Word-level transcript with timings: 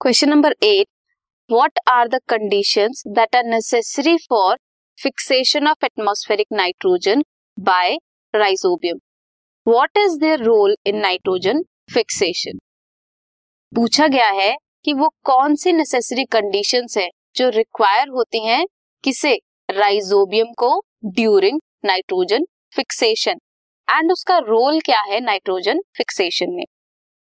Question 0.00 0.28
number 0.30 0.54
eight 0.62 0.86
what 1.50 1.78
are 1.88 2.08
the 2.08 2.18
conditions 2.28 3.02
that 3.08 3.36
are 3.36 3.44
necessary 3.44 4.16
for 4.18 4.56
fixation 4.98 5.66
of 5.66 5.84
atmospheric 5.84 6.46
nitrogen 6.52 7.22
by 7.58 7.96
rhizobium 8.34 8.98
what 9.66 9.98
is 9.98 10.18
their 10.20 10.42
role 10.42 10.76
in 10.86 10.98
nitrogen 11.00 11.62
fixation 11.94 12.58
पूछा 13.72 14.06
गया 14.08 14.28
है 14.32 14.54
कि 14.84 14.92
वो 14.92 15.08
कौन 15.24 15.54
सी 15.54 15.72
necessary 15.72 16.24
condition 16.32 16.86
है 16.96 17.08
जो 17.36 17.48
require 17.48 18.08
होती 18.08 18.44
हैं 18.46 18.64
किसे 19.04 19.34
राइजोबियम 19.68 20.52
को 20.58 20.72
ड्यूरिंग 21.06 21.60
नाइट्रोजन 21.84 22.46
फिक्सेशन 22.76 23.40
एंड 23.88 24.12
उसका 24.12 24.38
रोल 24.44 24.80
क्या 24.80 25.00
है 25.02 25.20
नाइट्रोजन 25.22 25.82
फिक्सेशन 25.96 26.50
में? 26.50 26.64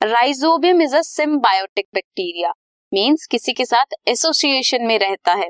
Rhizobium 0.00 0.80
is 0.82 0.94
a 0.96 1.00
symbiotic 1.00 1.84
bacteria 1.94 2.50
means 2.92 3.26
किसी 3.26 3.52
के 3.52 3.64
साथ 3.64 3.94
एसोसिएशन 4.08 4.82
में 4.86 4.98
रहता 4.98 5.32
है 5.34 5.48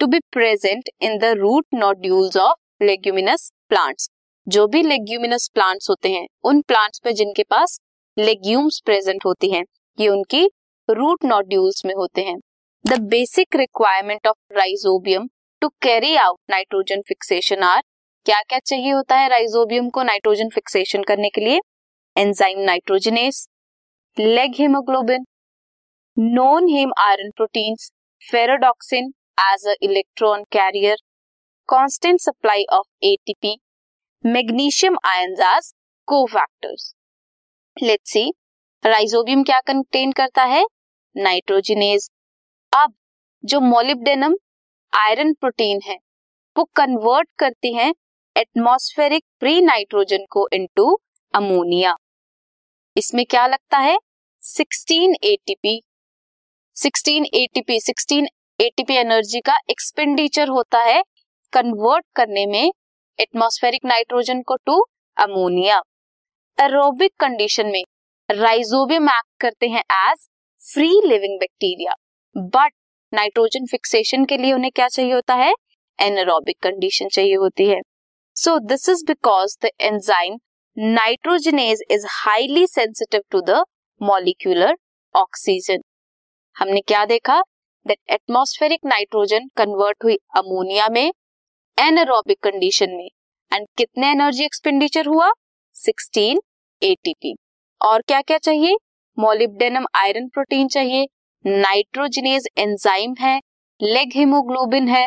to 0.00 0.06
be 0.06 0.18
present 0.32 0.88
in 1.00 1.18
the 1.18 1.32
root 1.38 1.66
nodules 1.74 2.36
of 2.36 2.84
leguminous 2.84 3.50
plants 3.68 4.08
जो 4.46 4.66
भी 4.66 4.82
लेग्यूमिनस 4.82 5.48
प्लांट्स 5.54 5.90
होते 5.90 6.12
हैं, 6.12 6.26
उन 6.44 6.60
प्लांट्स 6.62 7.00
पे 7.04 7.12
जिनके 7.12 7.42
पास 7.42 7.78
लेग्यूम्स 8.16 8.80
प्रेजेंट 8.86 9.26
होती 9.26 9.52
हैं, 9.52 9.64
ये 9.98 10.08
उनकी 10.08 10.44
रूट 10.88 11.24
नोड्यूल्स 11.24 11.84
में 11.86 11.94
होते 11.94 12.22
हैं। 12.22 12.38
The 12.84 13.00
basic 13.10 13.56
requirement 13.56 14.26
of 14.26 14.58
rhizobium 14.58 15.28
to 15.62 15.68
carry 15.82 16.16
out 16.18 16.38
nitrogen 16.50 17.02
fixation 17.08 17.62
are 17.64 17.82
क्या 18.26 18.42
क्या 18.42 18.58
चाहिए 18.60 18.90
होता 18.90 19.16
है 19.16 19.28
राइजोबियम 19.28 19.90
को 19.90 20.02
नाइट्रोजन 20.04 20.48
फिक्सेशन 20.50 21.02
करने 21.04 21.28
के 21.28 21.40
लिए? 21.40 21.60
Enzyme 22.16 22.60
nitrogenase 22.60 23.46
leg 24.20 24.54
haemoglobin 24.54 25.24
non 26.18 26.66
haem 26.68 26.90
iron 27.00 27.30
proteins 27.30 27.90
ferredoxin 28.22 29.06
as 29.40 29.66
a 29.68 29.74
electron 29.82 30.42
carrier 30.52 30.96
constant 31.68 32.20
supply 32.20 32.64
of 32.72 32.86
ATP 33.02 33.54
magnesium 34.24 34.96
ions 35.04 35.40
as 35.46 35.72
cofactors 36.08 36.92
let's 37.82 38.12
see 38.12 38.28
rhizobium 38.84 39.42
क्या 39.42 39.60
कंटेन 39.60 40.12
करता 40.12 40.44
है? 40.44 40.62
नाइट्रोजिनेज 41.16 42.08
अब, 42.72 42.94
जो 43.44 43.60
मोलिब्डेनम 43.60 44.36
आयरन 44.92 45.32
प्रोटीन 45.32 45.80
है, 45.86 45.96
वो 46.56 46.64
कन्वर्ट 46.76 47.28
करती 47.38 47.74
है 47.74 47.92
एटमॉस्फेरिक 48.36 49.24
प्री 49.40 49.60
नाइट्रोजन 49.62 50.26
को 50.30 50.48
इनटू 50.52 50.96
अमोनिया 51.34 51.96
इसमें 52.96 53.24
क्या 53.26 53.46
लगता 53.46 53.78
है? 53.78 53.96
16 54.42 55.14
एटीपी 55.24 55.80
16 56.76 57.26
एटीपी 57.34 57.78
16 57.80 58.26
एटीपी 58.58 58.94
एनर्जी 58.94 59.40
का 59.40 59.56
एक्सपेंडिचर 59.70 60.48
होता 60.48 60.78
है 60.78 61.02
कन्वर्ट 61.52 62.04
करने 62.16 62.44
में 62.46 62.72
एटमॉस्फेरिक 63.18 63.84
नाइट्रोजन 63.84 64.42
को 64.42 64.56
टू 64.66 64.80
अमोनिया 65.16 65.80
एरोबिक 66.58 67.12
कंडीशन 67.20 67.66
में 67.66 67.82
राइजोबियम 68.28 69.08
एक्ट 69.08 69.40
करते 69.40 69.68
हैं 69.68 69.82
as 69.92 70.28
free 70.62 70.88
living 71.06 71.38
bacteria 71.40 71.94
but 72.36 72.72
nitrogen 73.12 73.66
fixation 73.66 74.24
के 74.24 74.36
लिए 74.36 74.52
उन्हें 74.52 74.70
क्या 74.74 74.88
चाहिए 74.88 75.12
होता 75.12 75.34
है? 75.34 75.52
एनरोबिक 75.98 76.56
कंडीशन 76.62 77.08
चाहिए 77.08 77.34
होती 77.34 77.66
है। 77.68 77.80
So 78.36 78.58
this 78.58 78.88
is 78.88 79.04
because 79.06 79.56
the 79.62 79.70
enzyme 79.80 80.38
nitrogenase 80.76 81.82
is 81.90 82.06
highly 82.10 82.66
sensitive 82.66 83.20
to 83.30 83.40
the 83.40 83.64
molecular 84.00 84.76
oxygen. 85.14 85.82
हमने 86.56 86.80
क्या 86.80 87.04
देखा? 87.04 87.40
दैट 87.86 87.98
एटमॉस्फेरिक 88.10 88.80
नाइट्रोजन 88.86 89.48
कन्वर्ट 89.56 90.04
हुई 90.04 90.16
अमोनिया 90.36 90.88
में 90.88 91.12
एनएरोबिक 91.78 92.38
कंडीशन 92.42 92.90
में। 92.90 93.08
एंड 93.52 93.66
कितने 93.78 94.10
एनर्जी 94.10 94.44
एक्सपेंडिचर 94.44 95.06
हुआ? 95.06 95.30
16 95.76 96.40
एटीपी 96.82 97.34
और 97.80 98.02
क्या 98.02 98.20
क्या 98.20 98.38
चाहिए? 98.38 98.76
मोलिब्डेनम 99.18 99.86
आयरन 99.94 100.28
प्रोटीन 100.28 100.68
चाहिए। 100.68 101.06
नाइट्रोजनेज 101.46 102.48
एंजाइम 102.58 103.14
है। 103.20 103.40
लेग 103.80 104.12
हीमोग्लोबिन 104.14 104.88
है। 104.88 105.06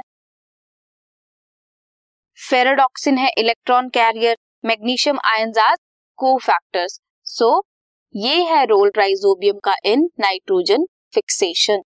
फेराडॉक्सिन 2.50 3.18
है 3.18 3.30
electron 3.38 3.90
carrier 3.90 4.38
magnesium 4.66 5.18
ions 5.26 5.58
are 5.58 5.76
cofactors 6.38 7.00
so, 7.24 7.64
ये 8.16 8.44
है 8.44 8.66
रोल 8.66 8.92
राइजोबियम 8.98 9.60
का 9.64 9.76
in 9.86 10.10
nitrogen 10.20 10.86
fixation. 11.14 11.82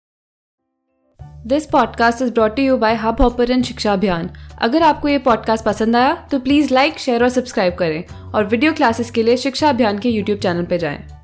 This 1.47 1.67
podcast 1.67 2.23
is 2.23 2.33
brought 2.33 2.59
you 2.59 2.77
by 2.77 2.95
Hubhopper 3.23 3.63
शिक्षा 3.63 3.93
अभियान 3.93 4.31
अगर 4.63 4.83
आपको 4.83 5.09
ये 5.09 5.19
पॉडकास्ट 5.19 5.65
पसंद 5.65 5.97
आया 5.97 6.15
तो 6.33 6.39
प्लीज़ 6.39 6.75
लाइक 6.75 6.99
शेयर 6.99 7.23
और 7.23 7.29
सब्सक्राइब 7.29 7.75
करें। 7.75 8.33
और 8.33 8.45
वीडियो 8.45 8.73
क्लासेस 8.73 9.11
के 9.11 9.23
लिए 9.23 9.37
शिक्षा 9.37 9.69
अभियान 9.69 9.99
के 9.99 10.09
यूट्यूब 10.09 10.39
चैनल 10.39 10.65
पर 10.65 10.77
जाएँ। 10.77 11.16